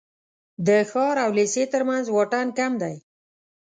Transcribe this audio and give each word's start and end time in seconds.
د 0.67 0.69
ښار 0.89 1.15
او 1.25 1.29
لېسې 1.37 1.63
تر 1.73 1.81
منځ 1.89 2.05
واټن 2.09 2.47
کم 2.57 2.71
دی. 2.81 2.95